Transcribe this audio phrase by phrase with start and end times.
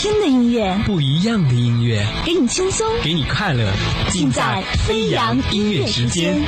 [0.00, 3.70] 听的音乐，不一样的音乐，给你轻松，给你快乐，
[4.08, 6.40] 尽在飞扬音乐时间。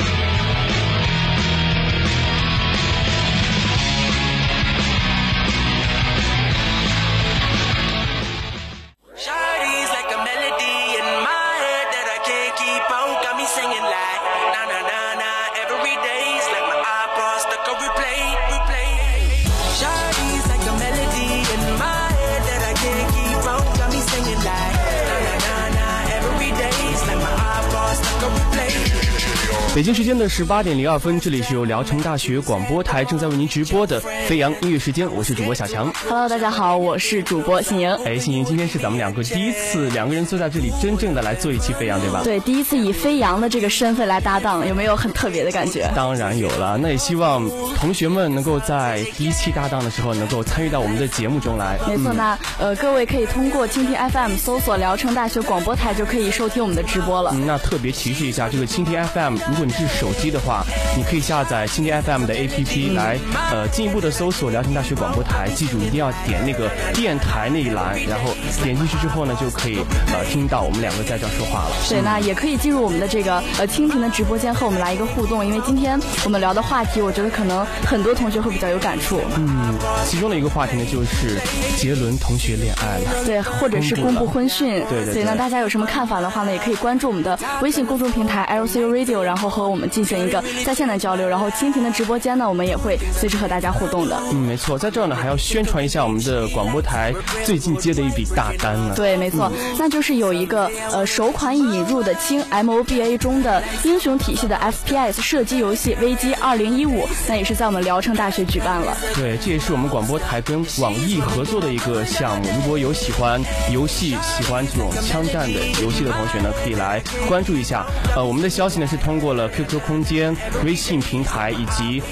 [29.75, 35.91] 北京时间的十八点零二分，这里是由聊城大学广播台正在为您直播的飞扬音乐时间，我是主播小强。
[36.06, 37.91] Hello，大家好，我是主播欣莹。
[38.05, 42.20] 哎，欣莹，今天是咱们两个第一次两个人坐在这里，真正的来做一期飞扬，对吧？
[42.22, 45.91] 对，第一次以飞扬的这个身份来搭档，有没有很特别的感觉？
[45.97, 51.78] 当然有了，那也希望同学们能够在第一期搭档的时候，能够参与到我们的节目中来。
[51.89, 57.30] 没错，那呃，各位可以通过蜻蜓 FM 搜索聊城大学广播台，就可以收听我们的直播了。
[57.33, 60.42] 嗯，那特别提示一下，这个蜻蜓 FM，如果你是手机的。
[60.42, 60.64] 话，
[60.96, 63.16] 你可以下载蜻蜓 FM 的 APP 来，
[63.52, 65.48] 呃，进一步的搜索辽宁大学广播台。
[65.55, 69.78] 记住，一定要点那个电台那一栏，然后点进去之后呢，就可以
[70.12, 71.77] 呃听到我们两个在这说话了。
[71.88, 75.46] 对，那也可以进入我们的这个呃蜻蜓的直播间和我们来一个互动。
[75.46, 79.20] 因为今天我们聊的话题，我觉得可能很多同学会比较有感触。
[79.36, 81.38] 嗯，其中的一个话题呢，就是
[81.77, 83.24] 杰伦同学恋爱了。
[83.24, 84.83] 对，或者是公布婚讯。
[84.90, 85.12] 对对。
[85.12, 90.42] 所以呢，大家有什么看法的话呢，也可以关注我们的微信公众平台 LCU Radio，然后和我们进行一个。
[90.64, 94.19] 在线的交流，然后蜻蜓的直播间呢，我们也会随时和大家互动的。
[94.31, 97.12] 嗯，没错，在这儿呢还要宣传一下我们的广播台
[97.45, 98.95] 最近接的一笔大单呢。
[98.97, 106.86] 对，没错，那就是有一个呃首款引入的轻 MOBA 中的英雄体系的 FPS 射击游戏《危机2015》，
[107.28, 108.97] 那也是在我们聊城大学举办了。
[109.14, 112.48] 对，这也是我们广播台跟网易合作的一个项目。
[112.57, 117.85] 如果有喜欢游戏、喜欢这种枪战的游戏的同学呢，可以来关注一下。
[118.14, 120.36] 呃，我们的消息呢是通过了 QQ 空间。
[120.64, 122.03] 微信平台以及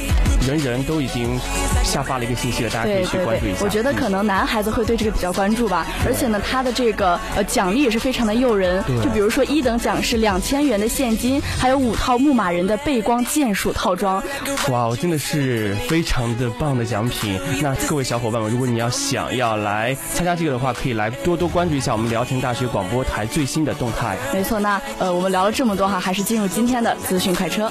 [0.46, 1.38] 人人都已经
[1.84, 3.58] 下发了一个信息了，大家可以去关注一下。
[3.62, 8.82] 我觉得可能男孩子会对这个比较关注吧，而且呢，他的这个呃奖励也是非常的诱人。
[9.02, 14.22] 就比如说一等奖是两千元的现金，还有五套牧马人的背光剑术套装。
[14.68, 17.38] 哇，我真的是非常的棒的奖品。
[17.60, 24.16] 那各位小伙伴们，如果你要想要来参加这个的话，可以来多多关注一下我们聊城大学广播台最新的动态。
[24.32, 27.70] 没错，那呃我们聊了这么多哈，还是进入今天的资讯快车。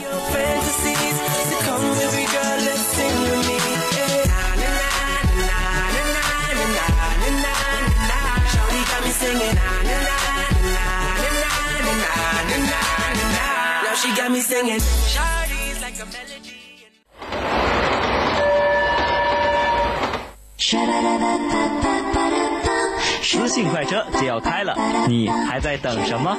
[23.22, 24.76] 私信快车就要开了，
[25.08, 26.38] 你还在等什么？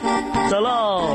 [0.49, 1.15] 走喽！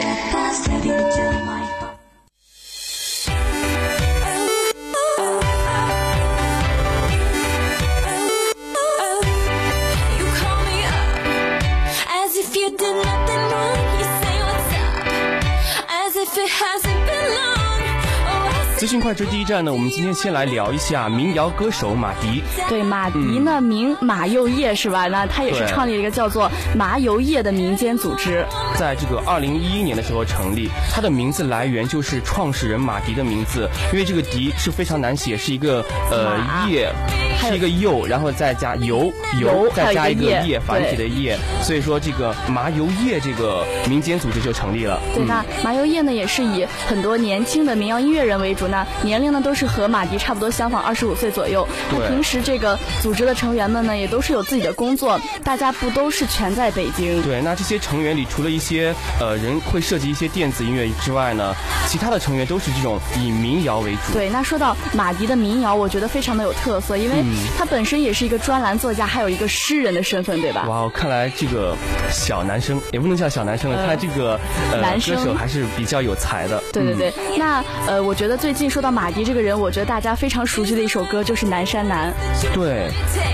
[18.78, 22.44] 资讯快车第一站呢，我们今天先来聊一下民谣歌手马迪。
[22.69, 25.07] 对，马迪呢名马又业是吧？
[25.07, 28.45] 那他也是创立了一个叫做麻油业的民间组织，
[28.78, 30.69] 在这个二零一一年的时候成立。
[30.94, 36.38] 他的名字来源就是创始人马迪的名字，因为这个迪是非常难写，是一个呃
[36.69, 36.94] 叶。
[37.35, 45.00] 是一个柚，然后再加油油，再加一个叶繁体的叶，所以说这个麻油叶这个民间组织就成立了。
[45.13, 51.68] 对，那麻油叶呢也是以很多年轻的民谣音乐人为主，那年龄呢都是和马迪差不多相仿，二十五岁左右。
[51.90, 52.07] 对。
[52.07, 57.22] 平时这个组织的成员们呢也都是有自己的工作，大家不都是全在北京？
[57.22, 61.54] 对，那这些成员里除了一些呃人会涉及一些电子音乐之外呢，
[61.88, 64.13] 其他的成员都是这种以民谣为主。
[64.13, 67.25] 对，那说到马迪的民谣，我觉得非常的有特色，因为。
[67.57, 70.66] 他本身也是一个专栏作家，还有一个诗人的身份，对吧？
[70.68, 71.75] 哇，看来这个
[72.12, 74.39] 小男生也不能叫小男生了，看来这个
[74.72, 76.62] 呃歌手还是比较有才的。
[76.72, 82.13] 对对对，那呃，我觉得最近说到马迪这个人，我觉得大家非常熟悉的一首歌就是《南山南》。
[82.54, 82.89] 对，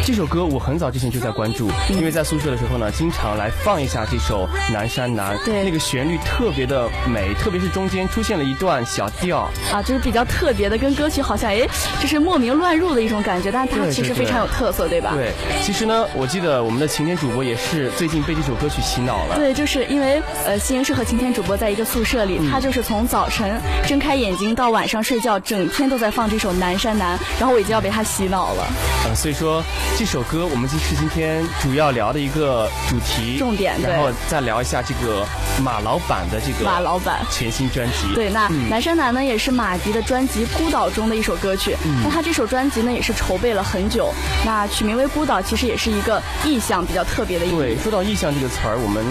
[0.05, 5.35] 这首歌我很早之前就在关注，因为在宿舍的时候呢，经常来放一下这首《南山南》。
[5.45, 11.67] 对，那个旋律特别的美，特别是中间出现了一段小调啊，就是比较特别的，跟歌曲好像哎，
[12.01, 15.13] 就是莫名乱入的一种感觉，但是它其实非常有特色，对吧？
[15.15, 15.31] 对，
[15.61, 19.35] 其实呢，我记得我们的晴天主播也是最近被这首歌曲洗脑了。
[19.35, 25.11] 对，就是因为呃，新莹是和晴天主播在一个宿舍里，他就是从早晨睁开眼睛到晚上睡。
[25.11, 28.65] 睡觉，整天都在放这首《南山南》，然后我已经要被他洗脑了。
[29.03, 29.61] 呃，所以说
[29.97, 35.27] 这首歌我们就是今天主要聊的一个主题重点，然后再聊一下这个
[35.61, 38.15] 马老板的这个马老板全新专辑。
[38.15, 41.75] 对，那《南山南》呢也是马迪的专辑《孤岛》中的一首歌曲。
[42.01, 44.13] 那他这首专辑呢也是筹备了很久，
[44.45, 47.51] 那取名为《孤岛》其实也是一个意象比较特别的意。
[47.51, 49.01] 对，说到意象这个词儿，我们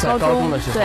[0.00, 0.80] 在高中的时候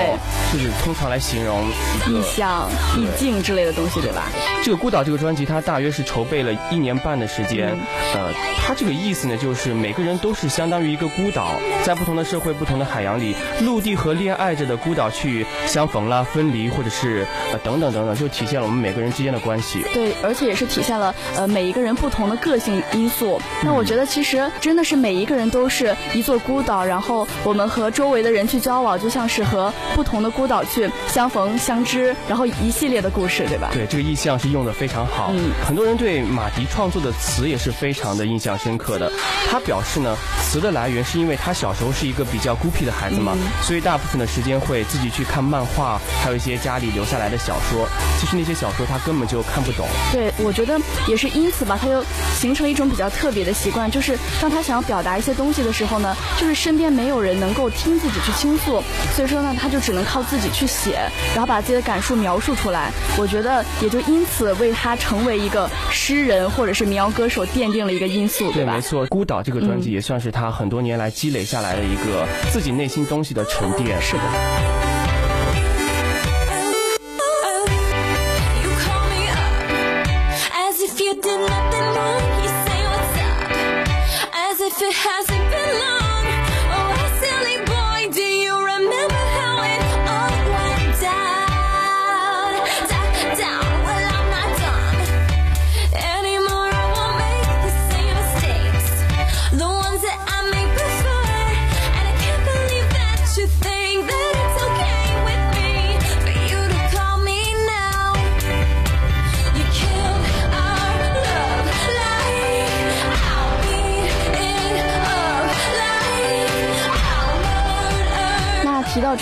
[0.52, 1.68] 就是通常来形容
[2.08, 4.30] 意象、意境之类的东西，对吧？
[4.64, 7.76] 这个《孤岛》这个专辑，它大约是筹备了一年半的时间。
[8.14, 8.32] 呃，
[8.64, 19.84] 它这个意思呢，就是每个人都是相当于一个孤岛，在不同的社会、不同的海洋里，陆地和恋爱着的孤岛去相逢啦、分离，或者是呃等等等等，就体现了我们每个人之间的关系。
[19.92, 23.23] 对，而且也是体现了呃每一个人不同的个性因素。
[23.64, 33.70] 那我觉得其实真的是每一个人都是一座孤岛，然后我们和周围的人去交往，就像是和不同的孤岛去相逢相知，然后一系列的故事，对吧？
[33.74, 35.32] 对，这个意象是用的非常好。
[35.34, 39.12] 嗯，很多人对马迪创作的词也是非常的印象深刻的。
[39.50, 47.88] 他表示呢，词的来源是因为他小时候是一个比较孤僻的孩子嘛，所以大部分的时间会自己去看漫画，还有一些家里留下来的小说。
[48.20, 49.86] 其实那些小说他根本就看不懂。
[50.12, 52.04] 对，我觉得也是因此吧，他就
[52.36, 58.84] 形成一种比较特别的习惯，就是当他想要表达一些东西的时候呢，就是身边没有人能够听自己去倾诉，
[59.16, 61.00] 所以说呢，他就只能靠自己去写，
[61.34, 62.92] 然后把自己的感受描述出来。
[63.18, 68.74] 我觉得也就因此为他成为一个诗人或者是民谣歌手奠定了一个因素，对吧？
[68.74, 74.02] 没错，《孤岛》这个专辑也算是他很多年来积累下来的一个自己内心东西的沉淀。
[74.02, 74.93] 是的。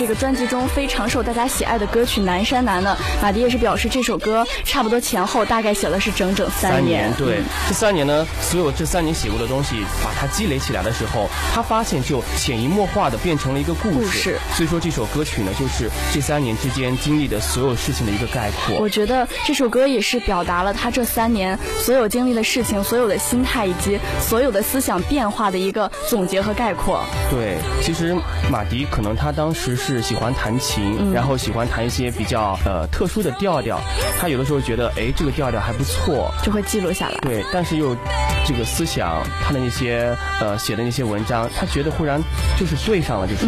[0.02, 7.12] 这个专辑中非常受大家喜爱的歌曲《南山南》呢，马迪也是表示这首歌差不多前后大概写了是整整三年。
[7.16, 14.40] 对，这三年呢，所有这三年写过的东西，把它积累起来的时候，他发现就潜移默化的变成了一个故事。
[14.56, 18.80] 所以说这首歌曲呢，就是这三年之间经历的所有事情的一个概括。
[18.80, 27.04] 我觉得这首歌也是表达了他这三年所有经历的事情、所有的心态以及所有的思想变化的一个总结和概括。
[27.30, 28.16] 对，其实
[28.50, 29.76] 马迪可能他当时。
[29.76, 33.80] 时是喜欢弹琴，然后喜欢弹一些比较呃特殊的调调。
[34.18, 37.18] 他有的时候觉得，哎，这个调调还不错，就会记录下来。
[37.22, 37.94] 对，但是又
[38.44, 42.20] 这个思想，他的那些呃写的那些文章，他觉得忽然
[42.58, 43.46] 就是对上了，就是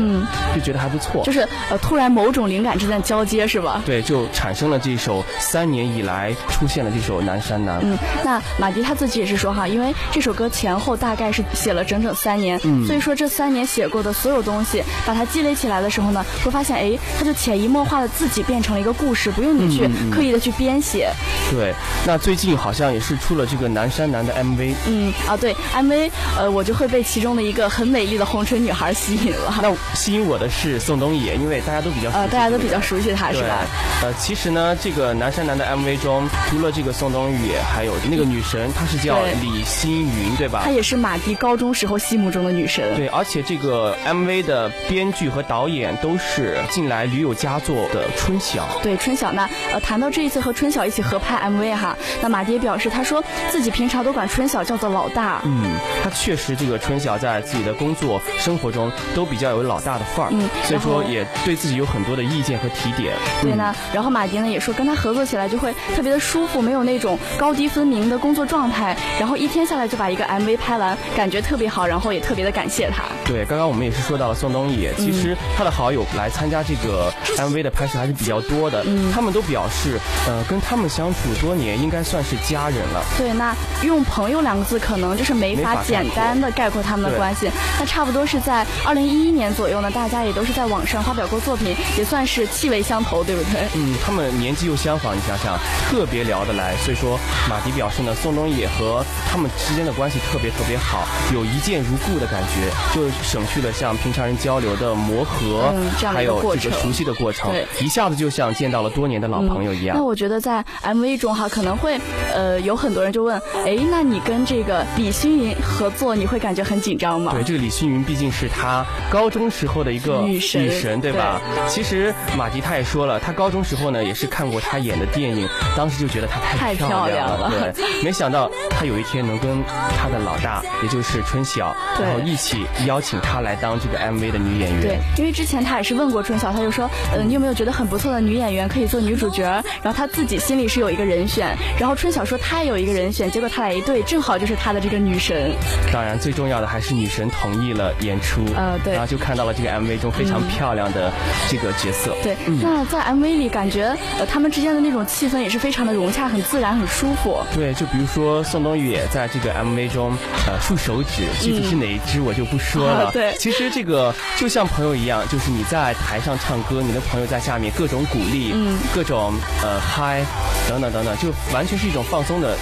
[0.55, 1.25] 就觉得还不错。
[1.25, 3.83] 就是呃突然某种灵感之间交接，是吧？
[3.85, 7.81] 对，就产生了这首三年以来出现了这首《南山南》。
[7.83, 16.05] 嗯，那马迪他自己也是说哈，因为这首歌前后大概是写了整整三年，所以说这三年写过的所有东西，把它积累起来的时候。
[16.15, 21.11] 呢，会发现哎，他就潜移默化的自己变成了一个故事，不用你去刻意的去编写。
[21.51, 21.75] 对，
[22.07, 24.75] 那最近好像也是出了这个南山南的 MV。
[24.87, 29.55] 嗯啊，对 MV，呃，我就会被其中的一个很美丽的红唇女孩吸引了。
[29.63, 33.67] 那吸引我的是宋冬野，因为大家都比较呃，大家都比较熟悉她，是吧？
[34.03, 40.63] 呃，其实呢，这个南山南的 MV 中，除了这个宋冬野，还有那个女神，她是叫李星云，对吧？
[40.65, 42.95] 她也是马迪高中时候心目中的女神。
[42.97, 45.85] 对，而且这个 MV 的编剧和导演。
[46.03, 48.67] 都是近来屡有佳作的春晓。
[48.83, 55.41] 对春晓，那呃谈到这一次和春晓一起合拍 MV 哈，那马迪表示，他说自己平常都管春晓叫做老大。
[55.45, 63.15] 嗯，他确实这个春晓在自己的工作生活中都比较有老大的范儿，嗯，所以说也对自己有很多的意见和提点。
[63.41, 73.05] 对呢，然后马迪呢也说跟他合作起来就会特别的舒服，没有那种高低分明的工作状态，然后一天下来就把一个 MV 拍完，感觉特别好，然后也特别的感谢他。
[73.25, 75.95] 对，刚刚我们也是说到了宋冬野，其实他的好。
[75.95, 83.01] 友来参加这个 MV 的拍摄还是比较多的，嗯他们都表示，呃，跟他们相处多年，应该算是家人了。
[83.17, 83.55] 对，那
[83.85, 87.51] 用朋友两个字可能就是没法简单的概括他们的关系。
[87.79, 93.69] 那差不多是在二零一一年左右呢，大家也都是在网上发表过作品，也算是气味相投，对不对？
[93.75, 96.75] 嗯，他们年纪又相仿，你想想，特别聊得来。
[96.79, 97.19] 所以说，
[97.49, 105.73] 马迪表示呢，宋冬野和他们之间的关系特别特别好，有一见如故的感觉，就省去了像平常人交流的磨合。
[106.13, 109.97] 还有这个熟悉的过程，一下子就像见到了多年的老朋友一样。
[109.97, 112.01] 那我觉得在 MV 中哈，可能会
[112.33, 117.33] 呃有很多人就问，哎，那你跟这个李星云合作，你会感觉很紧张吗？
[117.33, 121.41] 对，这个李星云毕竟是他高中时候的一个女神女神对吧？
[121.69, 127.49] 其实马迪他也说了，他高中时候呢也是看过他演的电影，当时就觉得她太漂漂亮了。
[127.49, 129.63] 了对，没想到他有一天能跟
[129.97, 134.83] 他的老大，也就是春晓，然后一起邀请她来当这个 MV 的女演员。
[134.83, 139.43] 对，因为之前他也是问过春晓，他就说，呃，你有没有觉得很不错的女演员可以做女主角？
[139.83, 145.53] 然后他自己心里是有一个人选，然后春晓说他也有一个人选，结果他俩一对，正好就是他的这个女神。
[145.93, 151.13] 当然，最重要的还是女神同意了演出，呃对然后就看到了这个 MV 中非常漂亮的
[151.49, 152.15] 这个角色。
[152.23, 157.43] 对，那在 MV 里感觉呃他们之间的那种气氛也是非常的融洽，很自然，很舒服。
[157.55, 160.13] 对，就比如说宋冬雨也在这个 MV 中，
[160.47, 163.07] 呃，竖手指，具体是哪一支我就不说了。
[163.07, 169.33] 啊 对其实这个就像朋友一样，就是你在台上唱歌，你的朋友在下面各种鼓励，嗯各种
[169.63, 170.23] 呃嗨，
[170.69, 172.57] 等等等等，就完全是一种放松的。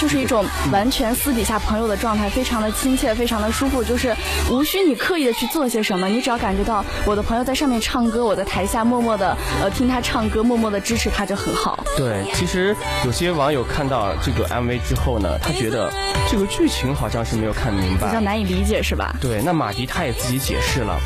[0.00, 4.16] 就是一种完全私底下朋友的状态，非常的亲切，非常的舒服，就是
[4.50, 11.84] 无需你刻意的去做些什么，你只要感觉到我的朋友在上面唱歌，我在台下默默的呃听他唱歌，默默的支持他就很好。
[11.96, 15.92] 对，其实有些网友看到这个 MV 之后呢，他觉得
[16.30, 18.20] 这个剧情好像是没有看明白比较。
[18.20, 19.14] 难以理解是吧？
[19.20, 20.98] 对，那马迪他也自己解释了，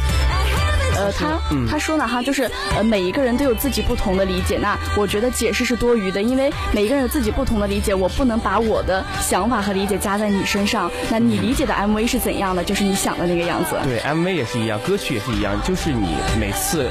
[0.96, 10.90] 呃，他嗯他说呢哈，就是呃每一个人都有自己不同的理解，那我觉得解释是多余的，因为每一个人有自己不同的理解，我不能把我的想法和理解加在你身上。
[11.10, 13.76] 那你理解的 MV 是怎样的，就是你想的那个样子。
[13.84, 16.08] 对，MV 也是一样，歌曲也是一样，就是你
[16.38, 16.88] 每次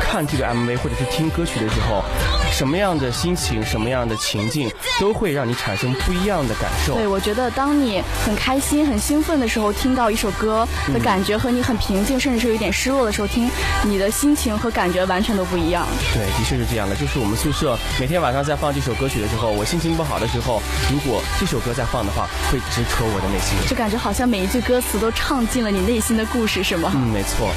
[0.00, 2.02] 看这个 MV 或者是听歌曲的时候，
[2.52, 6.94] 什么样的心情、什么样的情境，都会让你产生不一样的感受。
[6.94, 13.41] 对，我觉得当你很开心、很兴奋的时候，听到一首歌的感觉，和你很平静，甚至是有一点失落的时候听，
[13.84, 15.86] 你的心情和感觉完全都不一样。
[16.14, 16.94] 对，的确是这样的。
[16.96, 23.56] 就是我们宿舍每天晚上在放这首歌曲的时候，我心情不好的时候，如果这首歌在放的话，会直戳我的内心。
[23.68, 26.92] 就感觉好像每一句歌词都唱进了你内心的故事，是吗？
[26.94, 27.50] 嗯，没错。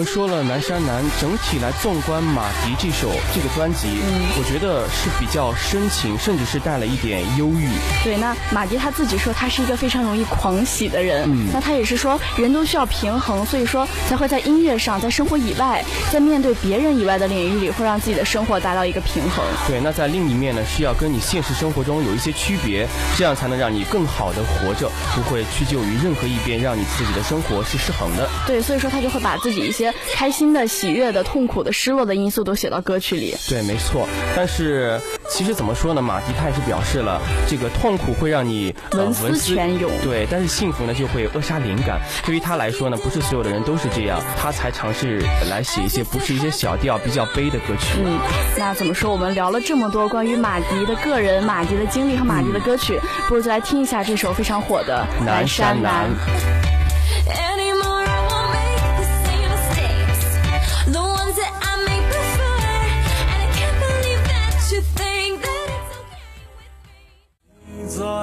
[0.00, 4.00] 们说了南山南，整体来纵观马迪这首这个专辑，
[4.38, 7.68] 我觉得是比较深情，甚至是带了一点忧郁。
[8.02, 19.44] 对，那马迪他自己说他是一个非常容易狂喜的人，那他也是说人都需要平衡，所以说才会在音乐上，在生活以外，在面对别人以外的领域里，会让自己的生活达到一个平衡。
[19.68, 22.88] 对，那在另一面呢，是要跟你现实生活中有一些区别，
[23.18, 28.26] 这样才能让你更好的活着，不会屈就于任何一边，让你自己的生活是失衡的。
[28.46, 33.34] 对，所以说他就会把自己一些开心的、喜悦的、痛苦的、失落的因素都写到歌曲里。
[33.48, 34.08] 对，没错。
[34.34, 36.00] 但是其实怎么说呢？
[36.02, 42.00] 马迪他也是表示了，这个痛苦会让你、呃、文思泉涌对，但是幸福呢就会扼杀灵感。
[42.24, 45.20] 对于他来说呢，不是所有的人都是这样，他才尝试
[45.50, 47.98] 来写一些不是一些小调、比较悲的歌曲。
[48.04, 48.18] 嗯，
[48.58, 49.10] 那怎么说？
[49.10, 56.04] 我们聊了这么多关于马迪的个人、马迪的经历和马迪的歌曲，不如就来听一下这首非常火的《南山南》。
[56.06, 56.59] 南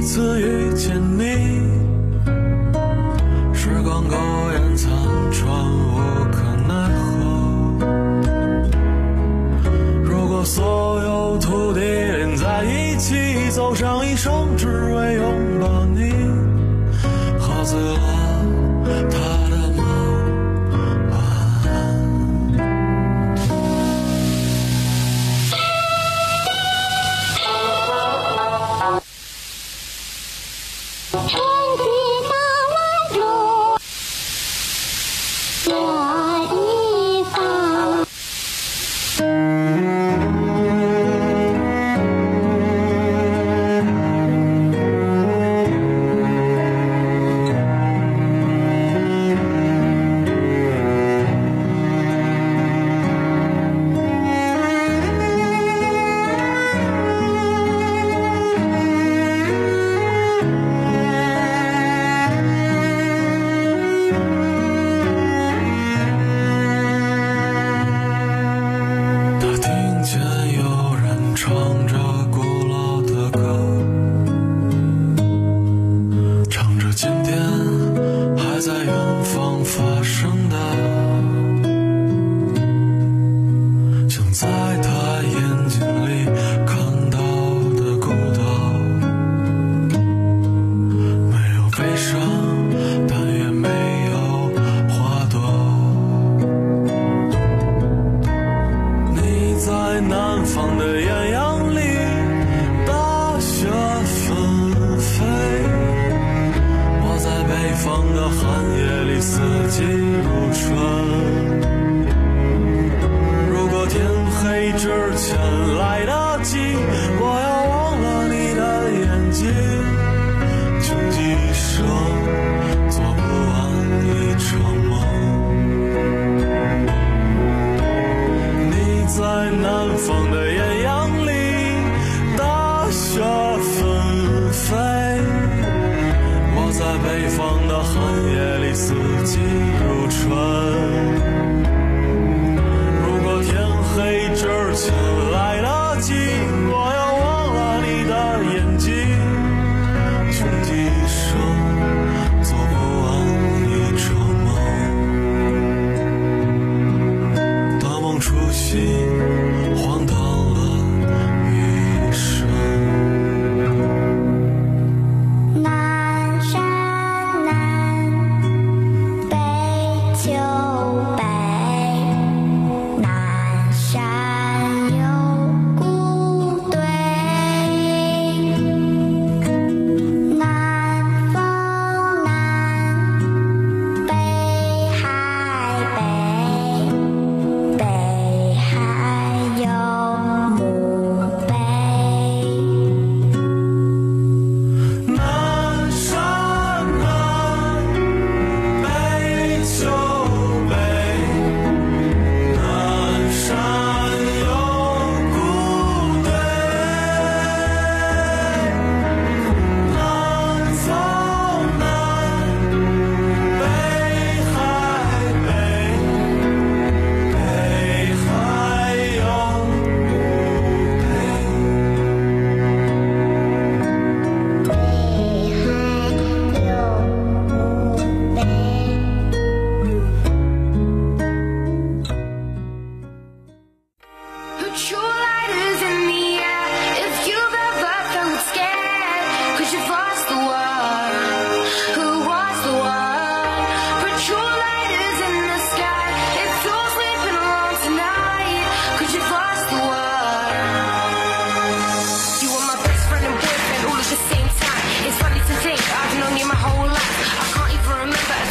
[0.00, 0.69] 一次雨。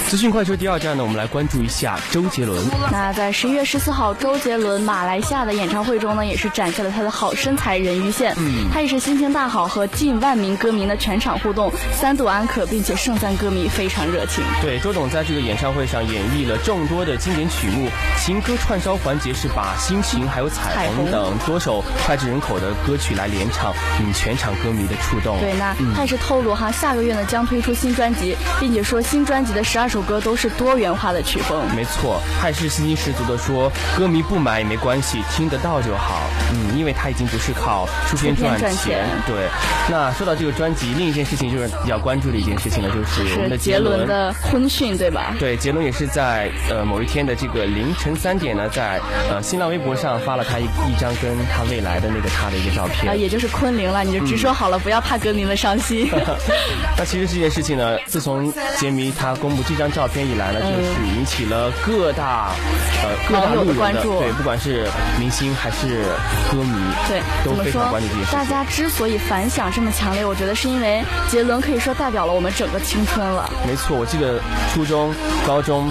[0.10, 2.66] 资讯快车第二站呢，我们来关注一下周杰伦。
[2.92, 8.34] 那在十一月十四号，周杰伦马来西亚的演唱会中呢，也是展现了他的好身材人鱼线。
[8.38, 14.44] 嗯，他也是心情大好，和近万名歌迷的全场互动，三度安可，并且盛赞歌迷非常热情。
[14.64, 25.40] 对，周董在这个演唱会上演绎了众多的经典曲目，情歌串烧环节是把心情还有彩虹等多首脍炙人口的歌曲来连唱，引全场歌迷的触动。
[25.40, 31.62] 对，那他也是透露哈，下个月呢将推出新专辑，并且说新专辑的十二首首歌都是多元化的曲风。
[31.76, 36.22] 没错，他也是信心十足的说，歌迷不买也没关系，听得到就好。
[36.54, 39.50] 嗯，因为他已经不是靠出片赚钱对，
[39.90, 44.08] 那说到这个专辑，另一件事情就是比较关注的一件事情呢，就是我们的杰伦。
[44.08, 45.36] 的婚讯，对吧？
[45.38, 53.12] 对，杰伦也是在呃某一天的这个凌晨三点呢，在呃新浪微博上发了他一一张跟他未来的那个他的一个照片。
[53.12, 56.10] 啊，也就是昆凌了，你就直说好了，不要怕歌迷们伤心。
[56.98, 62.52] 那其实这件事情呢，自从杰迷他公布这张照片以来呢，就是引起了各大
[63.04, 64.88] 呃各大的路人关注对，不管是
[65.20, 66.04] 明星还是
[66.52, 66.74] 歌迷，
[67.08, 68.26] 对，都非常关注这件？
[68.26, 68.32] 事。
[68.32, 73.50] 大家之所以反响这么强烈，我觉得是因为杰伦可以说代表了我们整个青春了。
[73.66, 74.40] 没错，我记得
[74.74, 75.14] 初中、
[75.46, 75.90] 高中，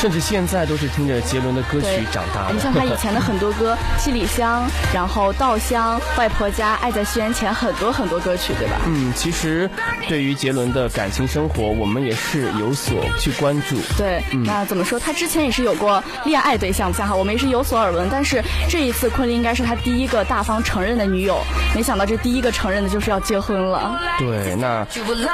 [0.00, 2.54] 甚至现在都是听着杰伦的歌曲长大的。
[2.54, 8.76] 你像他以前的很多歌，《七里香》，然后《稻香》、《外婆家》、《爱在西元前》，很多很多歌曲，对吧？
[8.86, 9.68] 嗯，其实
[10.08, 13.76] 对于杰伦的感情生活，我们也是有所去关注。
[13.98, 14.98] 对，嗯那怎么说？
[14.98, 18.08] 他之前也是有过恋爱对象，像哈，我们也是有所耳闻。
[18.10, 21.38] 但是这一次，昆凌应该是他第一个大方承认的女友，
[21.74, 24.00] 没想到这第一个承认的就是要结婚了。
[24.18, 24.86] 对，那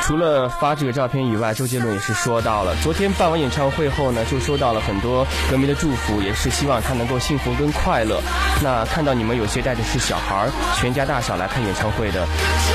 [0.02, 8.22] 除了发这个照片以外，周杰伦也是说到了，昨天办完演唱会后呢，就收到了很多歌迷的祝福，也是希望他能够幸福跟快乐。
[8.64, 12.26] 那看到你们有些带的是小孩儿，全家大小来看演唱会的，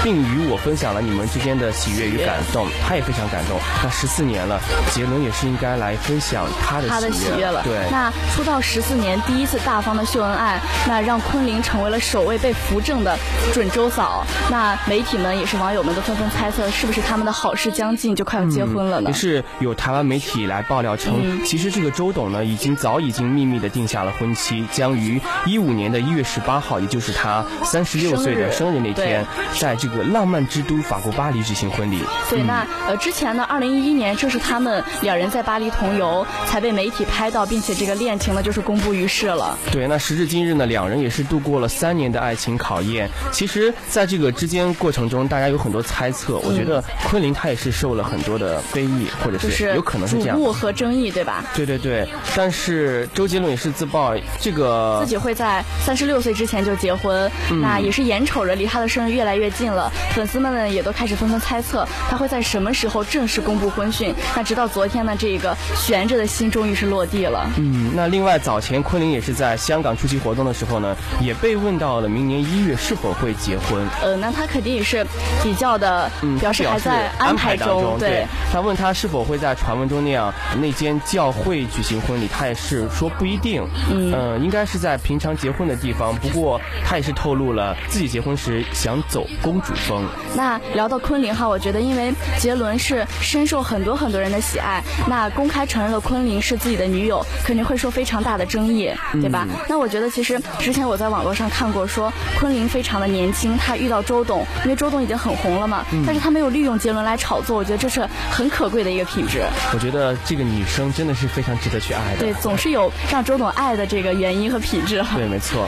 [0.03, 3.59] 并与我分享了你们之间的喜悦与感动，他也非常感动。
[3.83, 7.63] 那十四年了，杰伦也是应该来分享他的他的喜悦了。
[7.63, 13.17] 对，那出道十四年，第一次大方的秀恩爱，那让昆凌成为了首位被扶正的
[13.55, 14.23] 准周嫂。
[14.51, 19.09] 那媒体们也是网友们都纷纷猜测，是不是他们的好事将近，就快要结婚了呢？
[19.09, 29.25] 也是有台湾媒体来爆料称，嗯其实这个周董呢，已经早已经秘密的定下了婚期，将于一五年的一月十八号，也就是他三十六岁的生日那天，
[29.57, 31.99] 在这个浪漫之都法国巴黎举行婚礼。
[32.29, 39.57] 对，那呃之前呢，二零一一年正是他们两人在巴黎同游，才被媒体拍到，并且这个恋情呢就是公布于世了。
[39.71, 43.09] 对，那时至今日呢，两人也是度过了三年的爱情考验。
[43.31, 46.37] 其实，在这个之间过程中，大家有很多猜测。
[46.39, 50.37] 我觉得昆凌她也是受了很多的非议，或者是是有可能是这样。
[50.37, 51.45] 瞩目和争议，对吧？
[51.55, 64.13] 对对对对，但是周杰伦也是自曝这个自己会在三十六岁之前就结婚，嗯那也是眼瞅着离他的生日越来越近了，粉丝们呢也都开始纷纷猜测他会在什么时候正式公布婚讯。
[64.35, 67.47] 那直到昨天呢，这个悬着的心终于是落地了。
[67.57, 73.85] 嗯，那另外早前昆凌也是在香港出席活动的时候呢，也被问到了明年一月是否会结婚。
[74.01, 75.05] 呃，那他肯定也是
[75.43, 77.97] 比较的嗯，表示还在安排当中。
[77.99, 78.25] 对。
[78.51, 83.63] 他问他是否会在传闻中那样那间教会举行婚礼，他也是说不一定。
[83.91, 86.15] 嗯、呃，应该是在平常结婚的地方。
[86.15, 90.05] 不过他也是透露了自己结婚时想走公主风。
[90.35, 99.47] 那聊到昆凌哈，我觉得因为杰伦是深受很多很多人的喜爱，那公开承认了昆凌是自己的女友，肯定会受非常大的争议，对吧？
[99.67, 109.43] 那我觉得其实之前我在网络上看过说，昆凌非常的年轻，她遇到周董，因为周董已经很红了嘛，但是她没有利用杰伦来炒作，我觉得这是很可贵的一个品质。
[109.73, 112.19] 我觉得这个女生真的是非常值得去爱的。
[112.19, 115.17] 对，总是有让周董爱的这个原因和品质哈。
[115.17, 115.67] 对，没错。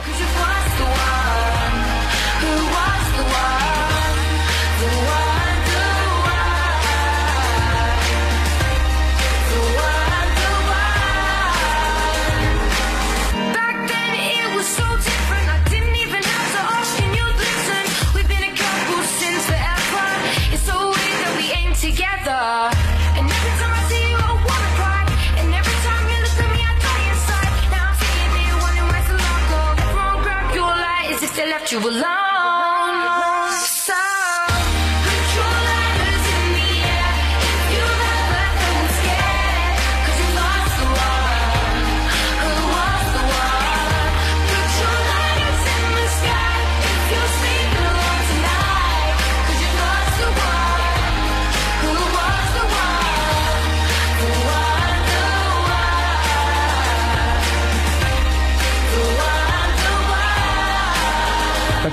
[31.74, 32.23] you alive.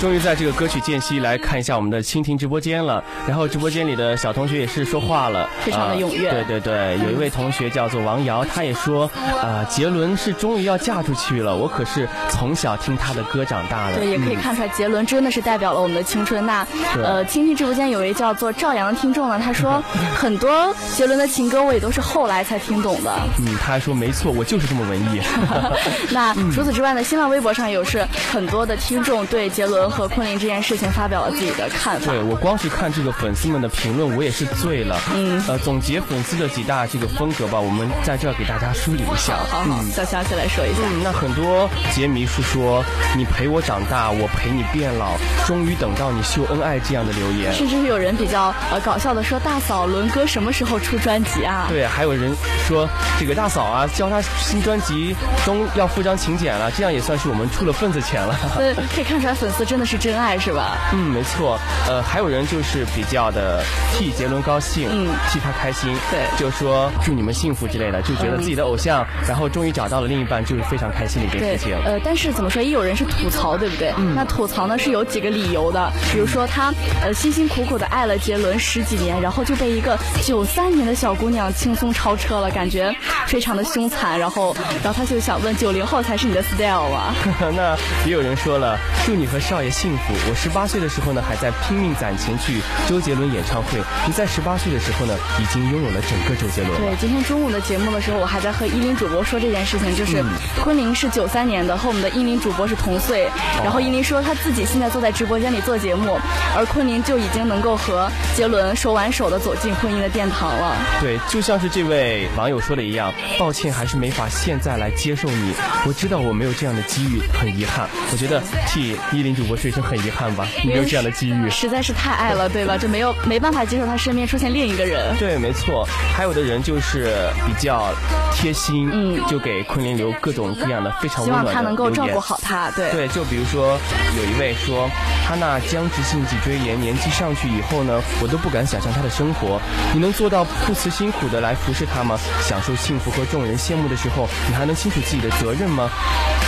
[0.02, 9.06] 终于在这个歌曲间隙来看一下我们的蜻蜓直播间了，然后直播间里的小同学也是说话了，非常的踊跃呃对对对，有一位同学叫做王瑶，他也说，
[9.40, 13.98] 啊、杰伦是终于要嫁出去了，我可是从小听他的歌长大的。
[13.98, 16.44] 对，也可以看出来，杰伦真的是代表了我们的青春。
[16.44, 19.84] 那对呃，蜻蜓直播间有位叫做赵阳的听众呢，他说
[20.18, 23.14] 很多杰伦的情歌我也都是后来才听懂的。
[23.38, 25.22] 嗯，他还说没错，我就是这么文艺。
[26.10, 32.12] 那除此之外呢，新浪微博上有是很多的听众对杰伦伦和昆凌这件事情发表了自己的看法。
[32.12, 34.97] 对我光是看这个粉丝们的评论，我也是醉了。
[35.13, 39.36] 嗯呃，总结粉丝的几大这个风格吧，我们在这儿给大家梳理一下。
[39.49, 40.80] 好好，小想起来说一下。
[40.84, 42.84] 嗯，那很多杰迷是说
[43.17, 47.54] 你陪我长大，我陪你变老，终于等到你秀恩爱这样的留言。
[47.54, 52.34] 甚至是有人比较呃搞笑的说：“大嫂，伦哥什么时候出专辑啊？”对，还有人
[52.67, 52.88] 说
[53.19, 58.36] 这个大嫂啊，教他新专辑中要附张请柬了，这样也算是我们出了份子钱了。
[58.58, 60.78] 对，可以看出来粉丝真的是真爱，是吧？
[60.94, 61.60] 嗯，没错。
[61.88, 63.63] 呃，还有人就是比较的
[63.94, 73.94] 替杰伦高兴，嗯替他开心，对就说祝你们幸福之类的，就觉得自己的偶像，然后终于找到了另一半，就是非常开心的一件事情。，呃，但是怎么说，也有人是吐槽，对不对？
[73.98, 82.94] 嗯那吐槽呢是有几个理由的，比如说他呃辛辛苦苦的爱了杰伦十几年，然后就被一个九三年的小姑娘轻松超车了，感觉
[83.26, 84.20] 非常的凶残。
[84.20, 87.15] 然后，然后他就想问，九零后才是你的 style 吗？
[87.56, 90.13] 那也有人说了，祝你和少爷幸福。
[90.29, 93.79] 我十八岁的时候呢，还在拼命攒钱去周杰伦演唱会。
[94.05, 96.79] 你在十八岁的时候呢，已经拥有了整个周杰伦。
[96.79, 100.23] 对，今天中午的节目的时候，我还在和依林主播说这件事情，就是
[100.62, 103.29] 昆凌是九三年的，和我们的依林主播是同岁。
[103.63, 106.19] 然后依林说她自己现在坐在直播间里做节目，
[106.55, 110.75] 而昆凌就已经能够和杰伦手挽手的走进婚姻的殿堂了。
[110.99, 115.53] 对，就像是这位网友说的一样，抱歉，还是没法现在来接受你。
[115.86, 117.88] 我知道我没有这样的机遇，很遗憾。
[118.12, 121.50] 我觉得替依林主播说一声很遗憾吧，你没有这样的机遇。
[121.52, 122.76] 实在是太爱了，对吧？
[122.78, 125.15] 就没有没办法接受他身边出现另一个人。
[125.17, 125.88] 对，没错。
[126.15, 127.93] 还有的人就是比较
[128.34, 132.91] 贴心，嗯就给昆凌留各种各样的非常希望温暖的他能够照顾好他，对。
[132.91, 133.78] 对，就比如说
[134.17, 134.89] 有一位说，
[135.28, 139.62] 他那僵直性脊椎炎年纪上去以后呢，我都不敢想象他的生活。
[139.93, 142.17] 你能做到不辞辛苦的来服侍他吗？
[142.41, 145.88] 享受幸福和众人羡慕的时候，你还能清楚自己的责任吗？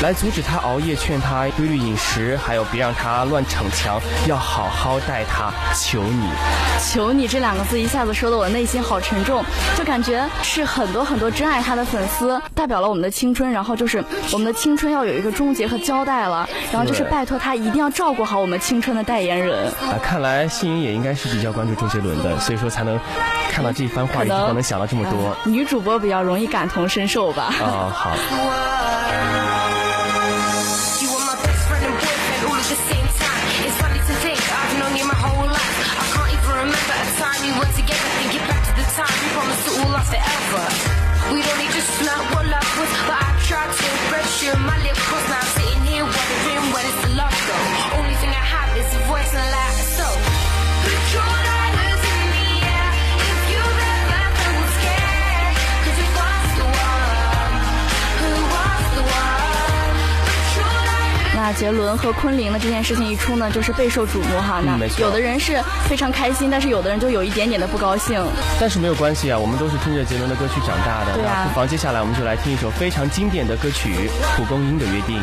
[0.02, 6.30] 来阻止他熬夜，劝他规律饮食，还有别让他乱逞强，要好好待他，求你。
[6.92, 9.44] 求你这两个字一下子说的我内心好沉重，
[9.78, 19.68] 就感觉是很多很多真爱他的粉丝代表了我们的青春，然后就是我们的青春要有一个终结和交代了，然后就是拜托他一定要照顾好我们青春的代言人。
[19.68, 23.00] 啊，看来信云也应该是比较关注周杰伦的，所以说才能
[23.52, 25.30] 看到这番话，可能以后能想到这么多。
[25.30, 27.54] 啊女主播比较容易感同身受吧。
[27.62, 28.12] 啊、好。
[32.64, 33.44] At the same time.
[33.68, 35.78] It's funny to think I've known you my whole life.
[36.00, 38.10] I can't even remember a time we were together.
[38.24, 40.66] Thinking back to the time we promised to all last forever.
[41.36, 44.52] We'd only just learned what love was, but I tried to impress you.
[44.64, 45.63] My lip was now
[61.52, 64.62] 杰伦和昆凌的这件事情一出呢，就是备受瞩目哈。
[64.64, 68.24] 那有的人是非常开心，但是有的人就有一点点的不高兴。
[68.60, 71.14] 但是没有关系啊，我们都是听着杰伦的歌曲长大的。
[71.16, 71.48] 对啊。
[71.50, 73.90] 不妨接下来我们就来听一首非常经典的歌曲
[74.38, 75.18] 《蒲公英的约定》。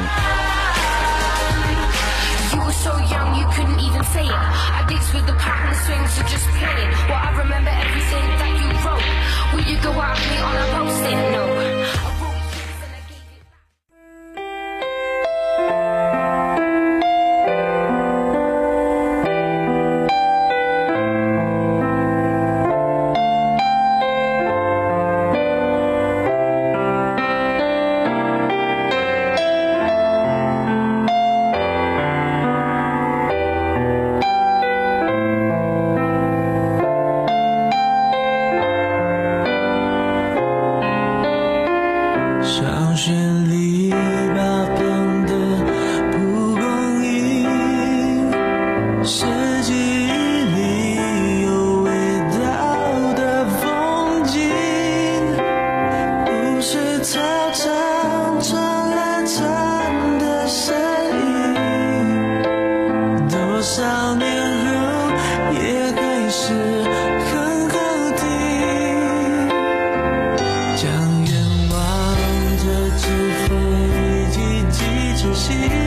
[75.50, 75.79] she